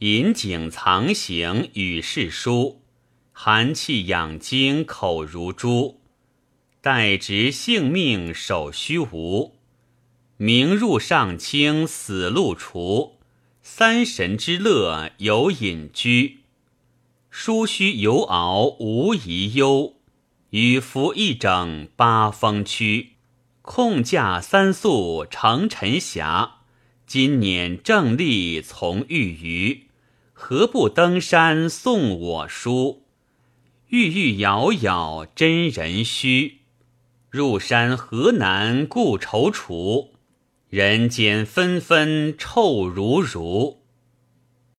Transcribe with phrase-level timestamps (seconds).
[0.00, 2.82] 引颈藏形与世书，
[3.32, 6.00] 寒气养精口如珠。
[6.80, 9.56] 待执性命守虚无，
[10.36, 13.18] 明入上清死路除。
[13.60, 16.42] 三神之乐有隐居，
[17.28, 19.96] 疏须游遨无遗忧。
[20.50, 23.14] 与服一整八风区，
[23.62, 26.58] 控驾三宿乘尘霞。
[27.04, 29.87] 今年正立从玉余，
[30.40, 33.02] 何不登山送我书？
[33.88, 36.60] 郁郁杳杳真人虚，
[37.28, 40.10] 入山何难故踌躇？
[40.68, 43.82] 人间纷纷臭如如。